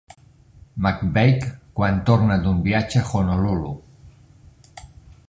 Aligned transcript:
McVeigh 0.85 1.45
quan 1.79 1.95
torna 2.07 2.35
d'un 2.47 2.59
viatge 2.69 2.97
a 3.01 3.07
Honolulu. 3.11 3.73